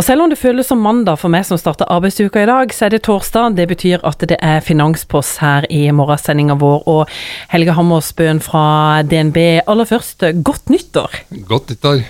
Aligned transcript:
Og 0.00 0.04
selv 0.06 0.22
om 0.24 0.30
det 0.32 0.38
føles 0.40 0.64
som 0.64 0.80
mandag 0.80 1.18
for 1.20 1.28
meg 1.28 1.42
som 1.44 1.58
starter 1.60 1.90
arbeidsuka 1.92 2.40
i 2.40 2.46
dag, 2.48 2.70
så 2.72 2.86
er 2.86 2.94
det 2.94 3.02
torsdag. 3.04 3.58
Det 3.58 3.66
betyr 3.68 4.00
at 4.08 4.22
det 4.30 4.38
er 4.40 4.62
finanspost 4.64 5.42
her 5.42 5.66
i 5.68 5.82
morgensendinga 5.92 6.56
vår. 6.56 6.86
Og 6.88 7.12
Helge 7.52 7.74
Hammersbøen 7.76 8.40
fra 8.40 8.62
DNB, 9.04 9.36
aller 9.68 9.90
først, 9.90 10.24
godt 10.40 10.72
nyttår. 10.72 11.20
Godt 11.44 11.74
nyttår. 11.74 12.00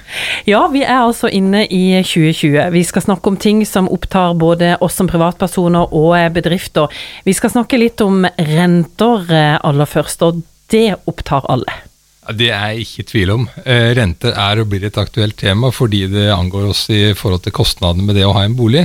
Ja, 0.46 0.62
vi 0.70 0.84
er 0.86 1.00
altså 1.00 1.32
inne 1.34 1.64
i 1.66 1.98
2020. 2.06 2.62
Vi 2.78 2.86
skal 2.86 3.08
snakke 3.08 3.34
om 3.34 3.42
ting 3.42 3.66
som 3.66 3.90
opptar 3.90 4.38
både 4.38 4.76
oss 4.78 4.94
som 5.02 5.10
privatpersoner 5.10 5.90
og 5.90 6.14
bedrifter. 6.38 6.94
Vi 7.26 7.34
skal 7.34 7.56
snakke 7.58 7.82
litt 7.82 8.06
om 8.06 8.22
renter 8.54 9.34
aller 9.34 9.94
først, 9.98 10.22
og 10.22 10.44
det 10.70 10.92
opptar 11.10 11.50
alle. 11.50 11.89
Det 12.20 12.50
er 12.52 12.74
jeg 12.74 12.84
ikke 12.84 13.00
i 13.00 13.08
tvil 13.08 13.30
om. 13.32 13.46
Eh, 13.64 13.90
renter 13.96 14.34
er 14.36 14.60
og 14.60 14.68
blir 14.68 14.84
et 14.84 14.98
aktuelt 15.00 15.38
tema 15.40 15.70
fordi 15.72 16.04
det 16.12 16.28
angår 16.34 16.68
oss 16.74 16.84
i 16.92 17.14
forhold 17.16 17.46
til 17.46 17.54
kostnadene 17.56 18.04
med 18.04 18.18
det 18.18 18.26
å 18.28 18.34
ha 18.36 18.44
en 18.44 18.56
bolig. 18.58 18.84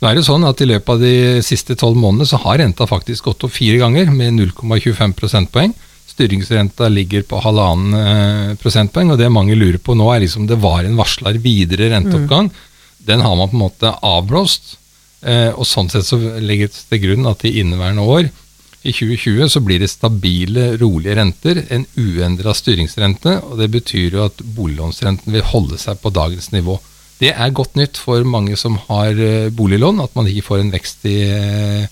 Nå 0.00 0.08
er 0.08 0.16
det 0.16 0.24
sånn 0.24 0.46
at 0.48 0.62
I 0.64 0.70
løpet 0.70 0.94
av 0.94 1.02
de 1.04 1.44
siste 1.44 1.76
tolv 1.76 1.98
månedene 2.00 2.30
så 2.30 2.40
har 2.40 2.58
renta 2.62 2.88
faktisk 2.88 3.28
gått 3.28 3.44
opp 3.44 3.52
fire 3.52 3.82
ganger, 3.82 4.08
med 4.08 4.32
0,25 4.38 5.12
prosentpoeng. 5.18 5.74
Styringsrenta 6.08 6.88
ligger 6.88 7.26
på 7.28 7.42
halvannen 7.44 8.00
eh, 8.00 8.56
prosentpoeng, 8.60 9.12
og 9.12 9.20
det 9.20 9.28
mange 9.32 9.58
lurer 9.60 9.78
på 9.78 9.94
nå, 9.98 10.08
er 10.14 10.24
liksom 10.24 10.48
det 10.48 10.58
var 10.64 10.88
en 10.88 10.96
varsler 10.98 11.36
videre 11.44 11.92
renteoppgang. 11.92 12.48
Mm. 12.48 13.04
Den 13.12 13.24
har 13.26 13.36
man 13.36 13.52
på 13.52 13.58
en 13.58 13.66
måte 13.66 13.92
avblåst. 13.92 14.78
Eh, 15.20 15.50
og 15.52 15.68
Sånn 15.68 15.92
sett 15.92 16.08
så 16.08 16.16
legges 16.40 16.86
til 16.88 17.04
grunn 17.04 17.28
at 17.28 17.44
i 17.44 17.58
inneværende 17.60 18.08
år 18.08 18.32
i 18.80 18.92
2020 18.96 19.50
så 19.52 19.60
blir 19.60 19.82
det 19.82 19.90
stabile, 19.92 20.70
rolige 20.80 21.16
renter, 21.18 21.58
en 21.68 21.84
uendra 22.00 22.54
styringsrente. 22.56 23.36
og 23.44 23.58
Det 23.60 23.68
betyr 23.74 24.16
jo 24.16 24.24
at 24.24 24.40
boliglånsrenten 24.40 25.34
vil 25.34 25.44
holde 25.44 25.76
seg 25.80 26.00
på 26.00 26.12
dagens 26.16 26.48
nivå. 26.54 26.78
Det 27.20 27.34
er 27.34 27.52
godt 27.52 27.76
nytt 27.76 28.00
for 28.00 28.24
mange 28.24 28.56
som 28.56 28.78
har 28.86 29.12
eh, 29.12 29.52
boliglån, 29.52 30.00
at 30.00 30.14
man 30.16 30.30
ikke 30.30 30.46
får 30.46 30.62
en 30.62 30.72
vekst 30.72 31.04
i, 31.04 31.18
eh, 31.28 31.84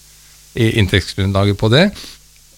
i 0.56 0.70
inntektsgrunnlaget 0.80 1.60
på 1.60 1.68
det, 1.74 1.90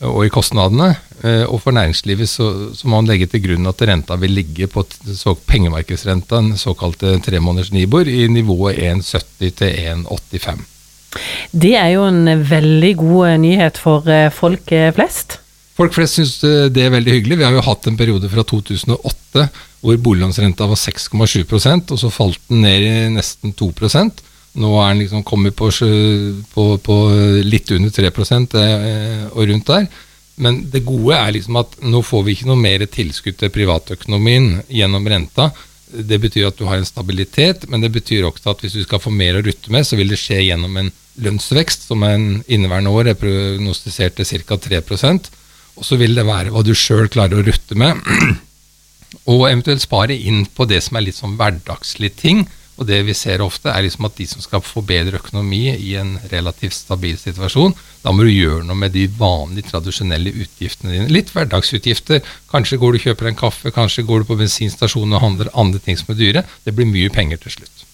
og 0.07 0.23
i 0.23 0.31
kostnadene. 0.31 0.93
Eh, 1.27 1.43
og 1.51 1.59
for 1.65 1.75
næringslivet 1.75 2.31
så, 2.31 2.71
så, 2.71 2.87
må 2.87 3.01
man 3.01 3.11
legge 3.11 3.27
til 3.27 3.43
grunn 3.49 3.67
at 3.67 3.83
renta 3.83 4.15
vil 4.23 4.39
ligge 4.39 4.71
på 4.71 4.87
så, 4.87 5.35
pengemarkedsrenta, 5.35 6.39
den 6.39 6.55
såkalte 6.61 7.19
tremåneders 7.27 7.75
Nibor, 7.75 8.07
i 8.07 8.29
nivået 8.31 8.79
1,70 8.79 9.57
til 9.59 9.75
1,85. 9.91 10.63
Det 11.51 11.73
er 11.75 11.95
jo 11.97 12.07
en 12.07 12.29
veldig 12.47 12.93
god 13.01 13.41
nyhet 13.43 13.79
for 13.81 14.07
eh, 14.11 14.31
folk 14.31 14.71
eh, 14.75 14.93
flest. 14.95 15.41
Folk 15.79 15.95
flest 15.97 16.19
syns 16.19 16.37
eh, 16.47 16.69
det 16.71 16.85
er 16.87 16.95
veldig 16.95 17.17
hyggelig. 17.17 17.41
Vi 17.41 17.47
har 17.47 17.57
jo 17.57 17.65
hatt 17.67 17.89
en 17.91 17.99
periode 17.99 18.31
fra 18.31 18.45
2008 18.47 19.47
hvor 19.81 20.03
boliglånsrenta 20.05 20.69
var 20.69 20.79
6,7% 20.79 21.95
og 21.95 21.99
så 21.99 22.11
falt 22.13 22.43
den 22.51 22.63
ned 22.67 22.85
i 22.85 22.93
nesten 23.15 23.55
2% 23.57 24.27
Nå 24.61 24.71
er 24.83 24.89
den 24.91 25.01
liksom 25.05 25.23
kommet 25.23 25.55
på, 25.55 25.69
på, 25.71 26.63
på 26.83 26.95
litt 27.47 27.71
under 27.71 27.93
3% 27.95 28.57
og 29.31 29.45
rundt 29.47 29.69
der. 29.71 29.85
Men 30.43 30.57
det 30.73 30.83
gode 30.89 31.15
er 31.15 31.37
liksom 31.37 31.61
at 31.61 31.77
nå 31.87 32.01
får 32.03 32.25
vi 32.27 32.35
ikke 32.35 32.49
noe 32.49 32.59
mer 32.59 32.83
tilskudd 32.91 33.39
til 33.39 33.53
privatøkonomien 33.55 34.57
gjennom 34.67 35.07
renta. 35.07 35.53
Det 35.91 36.21
betyr 36.23 36.49
at 36.49 36.59
du 36.59 36.67
har 36.69 36.79
en 36.79 36.87
stabilitet, 36.89 37.67
men 37.71 37.83
det 37.83 37.91
betyr 37.95 38.27
også 38.29 38.53
at 38.53 38.63
hvis 38.65 38.77
du 38.79 38.83
skal 38.85 39.03
få 39.03 39.13
mer 39.15 39.39
å 39.39 39.45
rutte 39.45 39.73
med, 39.75 39.87
så 39.87 39.99
vil 39.99 40.13
det 40.13 40.21
skje 40.21 40.43
gjennom 40.45 40.77
en 40.79 40.93
lønnsvekst, 41.21 41.89
som 41.89 42.05
en 42.07 42.45
inneværende 42.47 42.93
år 42.95 43.13
er 43.13 43.19
prognostisert 43.19 44.19
til 44.19 44.45
ca. 44.47 44.59
3% 44.71 45.31
Og 45.77 45.87
så 45.87 45.99
vil 46.01 46.15
det 46.15 46.27
være 46.29 46.53
hva 46.55 46.63
du 46.67 46.73
sjøl 46.77 47.11
klarer 47.13 47.41
å 47.41 47.45
rutte 47.47 47.79
med, 47.79 47.99
og 49.31 49.49
eventuelt 49.49 49.83
spare 49.83 50.15
inn 50.15 50.45
på 50.47 50.67
det 50.71 50.83
som 50.87 50.99
er 50.99 51.09
litt 51.09 51.19
sånn 51.19 51.37
hverdagslige 51.39 52.19
ting. 52.21 52.45
Og 52.81 52.89
det 52.89 53.03
vi 53.05 53.15
ser 53.17 53.43
ofte, 53.45 53.69
er 53.69 53.85
liksom 53.85 54.07
at 54.09 54.17
de 54.17 54.27
som 54.29 54.41
skal 54.41 54.63
få 54.65 54.81
bedre 54.89 55.21
økonomi 55.21 55.67
i 55.75 55.93
en 56.01 56.15
relativt 56.33 56.79
stabil 56.79 57.19
situasjon, 57.21 57.75
da 58.01 58.15
må 58.17 58.25
du 58.25 58.33
gjøre 58.33 58.65
noe 58.65 58.79
med 58.81 58.95
de 58.97 59.05
vanlige, 59.19 59.69
tradisjonelle 59.69 60.33
utgiftene 60.33 60.95
dine. 60.95 61.11
Litt 61.13 61.35
hverdagsutgifter. 61.35 62.25
Kanskje 62.49 62.81
går 62.81 62.97
du 62.97 63.01
og 63.03 63.07
kjøper 63.11 63.29
en 63.29 63.39
kaffe, 63.43 63.75
kanskje 63.77 64.07
går 64.09 64.25
du 64.25 64.31
på 64.31 64.41
bensinstasjonen 64.41 65.19
og 65.19 65.25
handler 65.27 65.53
andre 65.53 65.83
ting 65.85 66.01
som 66.01 66.15
er 66.15 66.21
dyre. 66.23 66.47
Det 66.65 66.73
blir 66.77 66.89
mye 66.89 67.13
penger 67.13 67.43
til 67.45 67.59
slutt. 67.59 67.85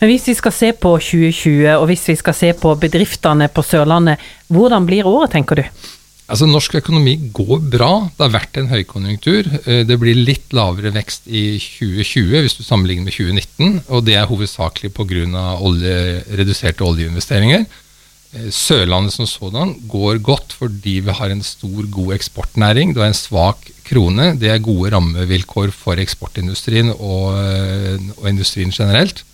Men 0.00 0.10
hvis 0.10 0.26
vi 0.28 0.34
skal 0.36 0.52
se 0.52 0.72
på 0.76 0.96
2020, 0.98 1.68
og 1.78 1.86
hvis 1.88 2.08
vi 2.10 2.16
skal 2.18 2.36
se 2.36 2.50
på 2.58 2.74
bedriftene 2.80 3.48
på 3.48 3.62
Sørlandet, 3.64 4.22
hvordan 4.52 4.90
blir 4.90 5.06
året, 5.08 5.30
tenker 5.36 5.62
du? 5.62 5.86
Altså 6.24 6.46
Norsk 6.48 6.78
økonomi 6.78 7.18
går 7.36 7.66
bra. 7.68 7.90
Det 8.16 8.24
har 8.24 8.32
vært 8.32 8.56
en 8.56 8.70
høykonjunktur. 8.70 9.48
Eh, 9.68 9.82
det 9.84 9.98
blir 10.00 10.16
litt 10.16 10.54
lavere 10.56 10.94
vekst 10.94 11.28
i 11.28 11.58
2020 11.60 12.40
hvis 12.46 12.56
du 12.56 12.62
sammenligner 12.64 13.10
med 13.10 13.16
2019, 13.16 13.82
og 13.92 14.06
det 14.06 14.16
er 14.16 14.30
hovedsakelig 14.30 14.94
pga. 14.96 15.44
Olje, 15.60 16.24
reduserte 16.40 16.86
oljeinvesteringer. 16.86 17.66
Eh, 18.32 18.48
Sørlandet 18.48 19.12
som 19.12 19.28
sådan 19.28 19.76
går 19.90 20.22
godt 20.24 20.56
fordi 20.56 21.02
vi 21.04 21.18
har 21.20 21.28
en 21.28 21.44
stor, 21.44 21.84
god 21.92 22.16
eksportnæring. 22.16 22.96
Det 22.96 23.04
er 23.04 23.12
en 23.12 23.20
svak 23.20 23.68
krone. 23.84 24.32
Det 24.40 24.48
er 24.48 24.64
gode 24.64 24.96
rammevilkår 24.96 25.76
for 25.76 26.00
eksportindustrien 26.00 26.88
og, 26.94 27.36
eh, 27.36 28.00
og 28.16 28.28
industrien 28.32 28.72
generelt. 28.72 29.26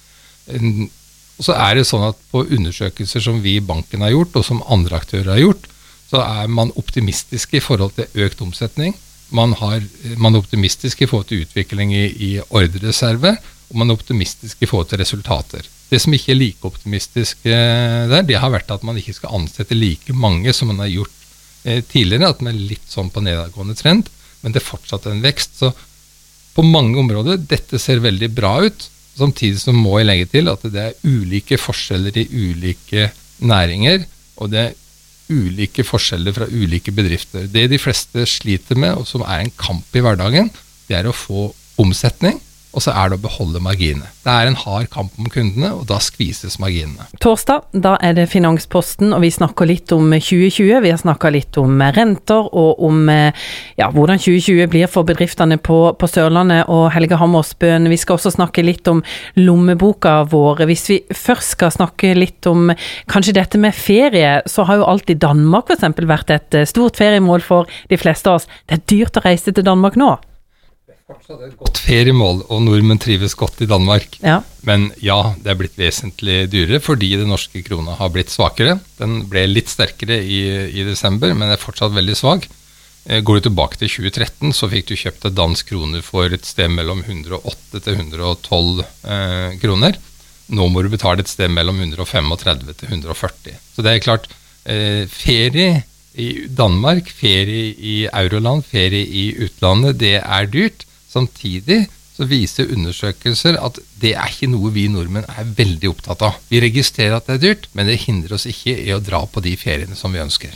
Og 0.51 1.47
så 1.47 1.55
er 1.55 1.79
det 1.79 1.87
sånn 1.87 2.09
at 2.11 2.17
På 2.31 2.43
undersøkelser 2.43 3.23
som 3.23 3.39
vi 3.43 3.57
i 3.57 3.63
banken 3.63 4.03
har 4.03 4.11
gjort, 4.11 4.35
og 4.37 4.45
som 4.45 4.65
andre 4.67 4.99
aktører 4.99 5.37
har 5.37 5.39
gjort, 5.39 5.71
så 6.11 6.23
er 6.25 6.51
man 6.51 6.73
optimistisk 6.81 7.55
i 7.55 7.63
forhold 7.63 7.95
til 7.97 8.25
økt 8.27 8.43
omsetning. 8.43 8.97
Man, 9.31 9.55
har, 9.61 9.83
man 10.19 10.35
er 10.35 10.43
optimistisk 10.43 11.03
i 11.03 11.09
forhold 11.11 11.29
til 11.31 11.45
utvikling 11.45 11.93
i, 11.95 12.07
i 12.11 12.31
ordrereserve, 12.43 13.37
og 13.71 13.79
man 13.79 13.91
er 13.91 13.99
optimistisk 13.99 14.65
i 14.65 14.67
forhold 14.67 14.91
til 14.91 14.99
resultater. 14.99 15.69
Det 15.91 16.01
som 16.03 16.15
ikke 16.15 16.33
er 16.35 16.39
like 16.39 16.67
optimistisk 16.67 17.47
eh, 17.47 18.07
der, 18.11 18.27
det 18.27 18.39
har 18.43 18.51
vært 18.51 18.71
at 18.75 18.83
man 18.87 18.99
ikke 18.99 19.15
skal 19.15 19.37
ansette 19.39 19.79
like 19.79 20.15
mange 20.15 20.55
som 20.55 20.71
man 20.71 20.83
har 20.83 20.91
gjort 20.91 21.15
eh, 21.65 21.83
tidligere. 21.83 22.31
At 22.31 22.43
man 22.43 22.55
er 22.55 22.69
litt 22.73 22.91
sånn 22.91 23.11
på 23.15 23.23
nedadgående 23.23 23.79
trend, 23.79 24.11
men 24.43 24.55
det 24.55 24.63
er 24.63 24.67
fortsatt 24.67 25.07
en 25.11 25.23
vekst. 25.23 25.59
Så 25.63 25.73
på 26.55 26.67
mange 26.67 26.99
områder, 26.99 27.39
dette 27.39 27.79
ser 27.83 28.03
veldig 28.03 28.31
bra 28.35 28.57
ut. 28.67 28.87
Samtidig 29.19 29.63
så 29.63 29.75
må 29.75 29.99
jeg 29.99 30.11
legge 30.11 30.31
til 30.35 30.51
at 30.51 30.67
det 30.67 30.87
er 30.89 30.99
ulike 31.07 31.59
forskjeller 31.61 32.19
i 32.23 32.29
ulike 32.31 33.11
næringer, 33.43 34.07
og 34.41 34.51
det 34.53 34.63
er 34.63 34.79
ulike 35.31 35.85
forskjeller 35.87 36.35
fra 36.37 36.49
ulike 36.51 36.93
bedrifter. 36.95 37.47
Det 37.51 37.69
de 37.71 37.79
fleste 37.81 38.27
sliter 38.29 38.79
med, 38.79 38.99
og 38.99 39.09
som 39.09 39.25
er 39.25 39.45
en 39.45 39.55
kamp 39.59 39.97
i 39.97 40.03
hverdagen, 40.05 40.51
det 40.91 40.99
er 40.99 41.09
å 41.09 41.17
få 41.17 41.49
omsetning 41.81 42.41
og 42.71 42.85
så 42.85 42.95
er 42.95 43.11
det 43.11 43.19
å 43.19 43.25
beholde 43.25 43.61
marginene. 43.63 44.09
Det 44.21 44.31
er 44.31 44.49
en 44.51 44.59
hard 44.59 44.91
kamp 44.93 45.17
om 45.19 45.29
kundene, 45.33 45.73
og 45.75 45.87
da 45.89 45.99
skvises 46.03 46.59
marginene. 46.63 47.07
Torsdag, 47.23 47.67
da 47.73 47.97
er 48.05 48.15
det 48.19 48.29
Finansposten, 48.31 49.15
og 49.17 49.25
vi 49.25 49.33
snakker 49.35 49.69
litt 49.69 49.91
om 49.97 50.13
2020. 50.13 50.81
Vi 50.85 50.93
har 50.93 51.01
snakka 51.01 51.33
litt 51.35 51.59
om 51.61 51.83
renter, 51.97 52.47
og 52.53 52.83
om 52.87 53.11
ja, 53.11 53.91
hvordan 53.91 54.21
2020 54.23 54.71
blir 54.71 54.91
for 54.93 55.09
bedriftene 55.09 55.59
på, 55.59 55.81
på 55.99 56.11
Sørlandet. 56.11 56.69
Og 56.71 56.91
Helge 56.95 57.19
Hammersbøen, 57.21 57.91
vi 57.91 57.99
skal 58.01 58.19
også 58.19 58.35
snakke 58.37 58.65
litt 58.67 58.87
om 58.91 59.03
lommeboka 59.41 60.21
vår. 60.31 60.65
Hvis 60.71 60.87
vi 60.93 61.01
først 61.17 61.57
skal 61.57 61.75
snakke 61.75 62.15
litt 62.19 62.47
om 62.51 62.71
kanskje 63.11 63.39
dette 63.41 63.61
med 63.61 63.75
ferie, 63.77 64.39
så 64.47 64.69
har 64.69 64.81
jo 64.81 64.89
alltid 64.91 65.23
Danmark 65.23 65.73
f.eks. 65.73 65.89
vært 66.07 66.35
et 66.37 66.63
stort 66.71 67.01
feriemål 67.01 67.43
for 67.45 67.81
de 67.91 67.99
fleste 68.01 68.31
av 68.31 68.41
oss. 68.41 68.51
Det 68.69 68.79
er 68.79 68.89
dyrt 68.95 69.19
å 69.19 69.27
reise 69.27 69.51
til 69.55 69.67
Danmark 69.67 69.99
nå 69.99 70.15
fortsatt 71.11 71.43
et 71.47 71.59
godt 71.59 71.81
feriemål, 71.83 72.45
og 72.49 72.63
nordmenn 72.65 73.01
trives 73.03 73.35
godt 73.39 73.63
i 73.65 73.69
Danmark. 73.71 74.19
Ja. 74.23 74.41
Men 74.67 74.91
ja, 75.03 75.35
det 75.43 75.53
er 75.53 75.59
blitt 75.61 75.79
vesentlig 75.81 76.45
dyrere 76.53 76.81
fordi 76.85 77.13
den 77.19 77.31
norske 77.33 77.63
krona 77.67 77.97
har 77.99 78.13
blitt 78.15 78.33
svakere. 78.33 78.79
Den 79.01 79.25
ble 79.31 79.47
litt 79.51 79.73
sterkere 79.73 80.21
i, 80.23 80.41
i 80.71 80.87
desember, 80.87 81.35
men 81.35 81.51
er 81.51 81.61
fortsatt 81.61 81.95
veldig 81.97 82.17
svak. 82.19 82.49
Eh, 83.07 83.23
går 83.25 83.41
du 83.41 83.49
tilbake 83.49 83.81
til 83.81 83.91
2013, 83.91 84.53
så 84.57 84.69
fikk 84.71 84.91
du 84.91 84.99
kjøpt 84.99 85.27
et 85.27 85.37
dansk 85.37 85.73
kroner 85.73 86.05
for 86.05 86.31
et 86.31 86.47
sted 86.47 86.71
mellom 86.73 87.03
108 87.07 87.81
til 87.81 87.97
112 87.97 88.83
eh, 88.85 89.57
kroner. 89.63 89.99
Nå 90.51 90.67
må 90.69 90.83
du 90.83 90.91
betale 90.93 91.25
et 91.25 91.31
sted 91.31 91.51
mellom 91.53 91.81
135 91.81 92.75
til 92.75 92.93
140. 92.93 93.57
Så 93.75 93.87
det 93.87 93.95
er 93.95 94.05
klart, 94.05 94.29
eh, 94.67 95.07
ferie 95.11 95.83
i 96.19 96.29
Danmark, 96.51 97.09
ferie 97.15 97.71
i 97.73 97.97
euroland, 98.07 98.65
ferie 98.67 99.07
i 99.07 99.31
utlandet, 99.47 100.01
det 100.03 100.17
er 100.21 100.51
dyrt. 100.51 100.85
Samtidig 101.11 101.85
så 102.15 102.27
viser 102.29 102.71
undersøkelser 102.75 103.57
at 103.65 103.79
det 104.01 104.13
er 104.13 104.29
ikke 104.29 104.51
noe 104.53 104.73
vi 104.75 104.87
nordmenn 104.93 105.29
er 105.31 105.53
veldig 105.57 105.91
opptatt 105.91 106.25
av. 106.27 106.41
Vi 106.51 106.61
registrerer 106.63 107.17
at 107.17 107.29
det 107.29 107.39
er 107.39 107.45
dyrt, 107.47 107.71
men 107.73 107.89
det 107.89 108.03
hindrer 108.05 108.37
oss 108.37 108.49
ikke 108.51 108.75
i 108.77 108.93
å 108.93 109.01
dra 109.03 109.23
på 109.25 109.43
de 109.45 109.55
feriene 109.61 109.97
som 109.97 110.13
vi 110.13 110.21
ønsker. 110.23 110.53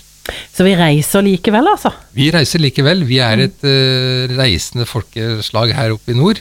Så 0.55 0.65
vi 0.65 0.75
reiser 0.77 1.25
likevel, 1.25 1.69
altså? 1.69 1.93
Vi 2.17 2.31
reiser 2.33 2.63
likevel. 2.63 3.05
Vi 3.09 3.19
er 3.21 3.47
et 3.47 3.65
uh, 3.67 4.37
reisende 4.37 4.87
folkeslag 4.89 5.75
her 5.77 5.97
oppe 5.97 6.15
i 6.15 6.19
nord. 6.19 6.41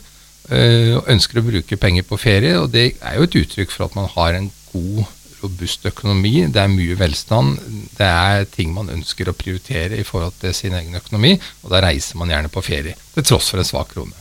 Uh, 0.51 0.99
og 0.99 1.11
ønsker 1.11 1.39
å 1.39 1.45
bruke 1.47 1.79
penger 1.79 2.05
på 2.07 2.19
ferie, 2.19 2.57
og 2.59 2.71
det 2.75 2.93
er 2.99 3.17
jo 3.17 3.27
et 3.27 3.37
uttrykk 3.43 3.71
for 3.71 3.87
at 3.87 3.95
man 3.95 4.09
har 4.11 4.39
en 4.39 4.49
god 4.73 5.05
robust 5.43 5.85
økonomi, 5.89 6.47
det 6.51 6.63
er 6.63 6.71
mye 6.71 6.97
velstand, 6.99 7.59
det 7.97 8.09
er 8.09 8.49
ting 8.49 8.73
man 8.75 8.91
ønsker 8.93 9.29
å 9.29 9.37
prioritere 9.37 9.99
i 9.99 10.07
forhold 10.07 10.39
til 10.41 10.55
sin 10.57 10.75
egen 10.77 10.97
økonomi, 10.99 11.35
og 11.63 11.73
da 11.73 11.83
reiser 11.85 12.19
man 12.21 12.33
gjerne 12.33 12.51
på 12.53 12.65
ferie, 12.65 12.97
til 13.13 13.27
tross 13.27 13.53
for 13.53 13.61
en 13.61 13.67
svak 13.67 13.93
krone. 13.93 14.15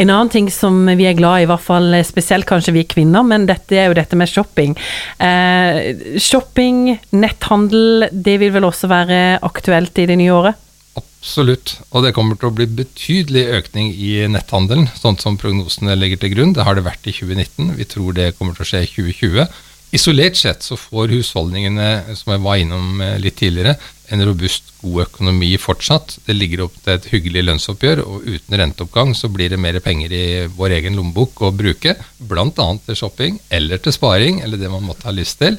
En 0.00 0.08
annen 0.08 0.30
ting 0.32 0.48
som 0.50 0.78
vi 0.96 1.04
er 1.06 1.16
glad 1.18 1.42
i, 1.42 1.44
i 1.44 1.50
hvert 1.50 1.62
fall 1.62 1.92
spesielt 2.08 2.48
kanskje 2.48 2.74
vi 2.74 2.86
kvinner, 2.88 3.24
men 3.26 3.44
dette 3.48 3.76
er 3.76 3.90
jo 3.90 3.96
dette 3.98 4.16
med 4.18 4.30
shopping. 4.30 4.74
Eh, 5.20 6.16
shopping, 6.16 6.96
netthandel, 7.12 8.08
det 8.12 8.38
vil 8.42 8.54
vel 8.56 8.68
også 8.70 8.90
være 8.90 9.22
aktuelt 9.44 9.98
i 10.00 10.08
det 10.08 10.18
nye 10.22 10.34
året? 10.34 10.68
Absolutt, 10.98 11.76
og 11.92 12.02
det 12.02 12.14
kommer 12.16 12.34
til 12.34 12.48
å 12.48 12.56
bli 12.56 12.66
betydelig 12.66 13.44
økning 13.60 13.92
i 13.94 14.24
netthandelen, 14.32 14.88
sånn 14.98 15.20
som 15.22 15.36
prognosene 15.38 15.94
legger 15.94 16.24
til 16.24 16.32
grunn. 16.32 16.56
Det 16.56 16.64
har 16.66 16.74
det 16.74 16.86
vært 16.88 17.06
i 17.06 17.14
2019, 17.14 17.76
vi 17.78 17.86
tror 17.92 18.16
det 18.16 18.32
kommer 18.38 18.56
til 18.56 18.66
å 18.66 18.70
skje 18.72 18.82
i 18.88 18.90
2020. 18.90 19.46
Isolert 19.92 20.38
sett 20.40 20.64
så 20.64 20.76
får 20.80 21.10
husholdningene, 21.12 22.16
som 22.16 22.32
jeg 22.32 22.40
var 22.40 22.60
innom 22.62 23.00
eh, 23.04 23.18
litt 23.20 23.36
tidligere, 23.36 23.74
en 24.12 24.24
robust, 24.24 24.70
god 24.80 25.02
økonomi 25.04 25.50
fortsatt. 25.60 26.14
Det 26.24 26.36
ligger 26.36 26.62
opp 26.64 26.78
til 26.80 26.94
et 26.94 27.08
hyggelig 27.12 27.42
lønnsoppgjør, 27.44 28.00
og 28.00 28.24
uten 28.24 28.56
renteoppgang 28.56 29.12
så 29.16 29.28
blir 29.32 29.52
det 29.52 29.60
mer 29.60 29.76
penger 29.84 30.14
i 30.16 30.24
vår 30.56 30.78
egen 30.78 30.96
lommebok 30.96 31.42
å 31.44 31.50
bruke, 31.52 31.98
bl.a. 32.16 32.48
til 32.86 32.96
shopping 32.98 33.36
eller 33.52 33.82
til 33.84 33.92
sparing, 33.92 34.40
eller 34.40 34.60
det 34.60 34.70
man 34.72 34.86
måtte 34.86 35.10
ha 35.10 35.12
lyst 35.12 35.42
til. 35.42 35.58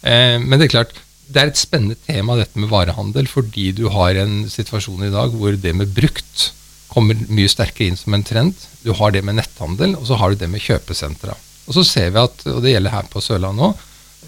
Eh, 0.00 0.38
men 0.40 0.56
det 0.56 0.70
er 0.70 0.74
klart, 0.78 0.94
det 1.28 1.42
er 1.42 1.52
et 1.52 1.60
spennende 1.60 1.98
tema 2.08 2.38
dette 2.38 2.56
med 2.56 2.72
varehandel, 2.72 3.28
fordi 3.28 3.74
du 3.76 3.90
har 3.92 4.16
en 4.16 4.46
situasjon 4.48 5.10
i 5.10 5.12
dag 5.12 5.36
hvor 5.36 5.58
det 5.60 5.74
med 5.76 5.92
brukt 5.92 6.54
kommer 6.88 7.20
mye 7.28 7.52
sterkere 7.52 7.92
inn 7.92 8.00
som 8.00 8.16
en 8.16 8.24
trend. 8.24 8.56
Du 8.80 8.94
har 8.96 9.12
det 9.12 9.20
med 9.28 9.36
netthandel, 9.36 9.92
og 10.00 10.08
så 10.08 10.16
har 10.16 10.32
du 10.32 10.40
det 10.40 10.48
med 10.48 10.64
kjøpesentra. 10.64 11.36
Og 11.68 11.76
så 11.76 11.84
ser 11.84 12.12
vi 12.14 12.22
at, 12.22 12.46
og 12.48 12.62
det 12.64 12.72
gjelder 12.72 12.96
her 12.96 13.10
på 13.12 13.22
Sørlandet 13.22 13.68
òg, 13.68 13.82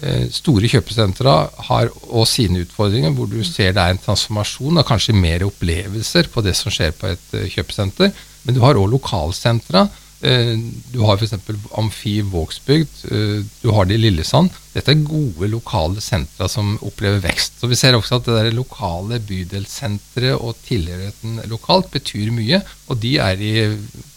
eh, 0.05 0.27
store 0.33 0.69
kjøpesentra 0.69 1.35
har 1.69 1.89
også 1.89 2.27
sine 2.35 2.61
utfordringer, 2.65 3.15
hvor 3.17 3.29
du 3.29 3.41
ser 3.47 3.73
det 3.73 3.81
er 3.81 3.95
en 3.95 4.03
transformasjon 4.05 4.81
av 4.81 4.87
kanskje 4.87 5.17
mer 5.17 5.47
opplevelser 5.47 6.29
på 6.33 6.45
det 6.45 6.55
som 6.59 6.73
skjer 6.73 6.93
på 6.97 7.09
et 7.09 7.33
eh, 7.39 7.49
kjøpesenter. 7.49 8.13
Men 8.45 8.57
du 8.57 8.61
har 8.61 8.77
òg 8.77 8.93
lokalsentra. 8.93 9.87
Eh, 10.21 10.53
du 10.93 11.01
har 11.01 11.17
f.eks. 11.17 11.33
Amfi 11.81 12.19
Vågsbygd, 12.29 13.05
du 13.09 13.69
har 13.73 13.89
det 13.89 13.97
i 13.97 14.03
Lillesand. 14.05 14.53
Dette 14.75 14.93
er 14.93 15.01
gode 15.01 15.49
lokale 15.49 16.01
sentra 16.03 16.45
som 16.45 16.75
opplever 16.85 17.23
vekst. 17.25 17.57
Så 17.57 17.67
Vi 17.67 17.79
ser 17.79 17.97
også 17.97 18.21
at 18.21 18.29
det 18.29 18.37
der 18.37 18.53
lokale 18.53 19.17
bydelssenteret 19.17 20.37
og 20.37 20.61
tilhørigheten 20.67 21.41
lokalt 21.49 21.89
betyr 21.89 22.29
mye, 22.37 22.61
og 22.85 23.01
de 23.01 23.17
er 23.17 23.41
i 23.41 23.55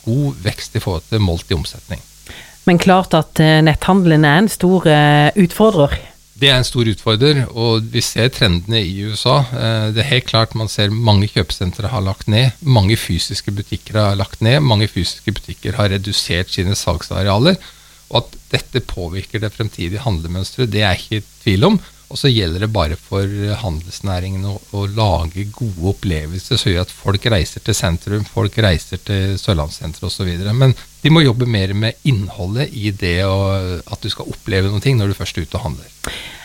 god 0.04 0.42
vekst 0.44 0.76
i 0.76 0.84
forhold 0.84 1.08
til 1.08 1.24
målt 1.24 1.48
i 1.48 1.56
omsetning. 1.56 2.04
Men 2.64 2.80
klart 2.80 3.14
at 3.16 3.40
eh, 3.42 3.60
netthandelen 3.64 4.24
er 4.24 4.40
en 4.40 4.50
stor 4.52 4.88
eh, 4.88 5.30
utfordrer. 5.36 5.96
Det 6.34 6.48
er 6.50 6.58
en 6.58 6.66
stor 6.66 6.88
utfordrer, 6.90 7.44
og 7.54 7.86
vi 7.94 8.02
ser 8.02 8.32
trendene 8.34 8.80
i 8.82 9.04
USA. 9.06 9.36
Eh, 9.54 9.86
det 9.94 10.02
er 10.02 10.10
helt 10.10 10.28
klart 10.32 10.56
Man 10.58 10.72
ser 10.72 10.90
mange 10.90 11.28
kjøpesentre 11.30 11.92
har 11.92 12.04
lagt 12.04 12.28
ned. 12.28 12.56
Mange 12.60 12.96
fysiske 12.98 13.54
butikker 13.54 14.00
har 14.00 14.18
lagt 14.18 14.42
ned. 14.42 14.60
Mange 14.64 14.88
fysiske 14.90 15.36
butikker 15.36 15.78
har 15.78 15.92
redusert 15.92 16.50
sine 16.52 16.74
salgsarealer. 16.78 17.60
Og 18.10 18.22
at 18.22 18.38
dette 18.52 18.82
påvirker 18.84 19.42
det 19.42 19.52
fremtidige 19.54 20.02
handlemønsteret, 20.04 20.72
det 20.72 20.82
er 20.84 20.98
ikke 20.98 21.20
i 21.20 21.26
tvil 21.44 21.70
om. 21.70 21.78
Og 22.12 22.20
så 22.20 22.30
gjelder 22.30 22.64
det 22.64 22.70
bare 22.74 22.98
for 23.00 23.30
handelsnæringen 23.62 24.44
å, 24.48 24.54
å 24.76 24.84
lage 24.92 25.46
gode 25.54 25.88
opplevelser 25.94 26.60
som 26.60 26.72
gjør 26.72 26.84
at 26.84 26.94
folk 26.94 27.26
reiser 27.32 27.64
til 27.64 27.76
sentrum, 27.78 28.26
folk 28.28 28.58
reiser 28.62 29.00
til 29.02 29.38
Sørlandssenteret 29.40 30.06
osv. 30.10 30.30
Men 30.52 30.76
de 31.02 31.12
må 31.12 31.24
jobbe 31.24 31.48
mer 31.48 31.72
med 31.76 32.00
innholdet 32.08 32.74
i 32.76 32.92
det 32.94 33.18
å, 33.26 33.36
at 33.82 34.04
du 34.04 34.12
skal 34.12 34.30
oppleve 34.30 34.70
noe 34.72 34.96
når 35.00 35.12
du 35.12 35.18
først 35.18 35.40
er 35.40 35.48
ute 35.48 35.60
og 35.60 35.68
handler. 35.70 36.14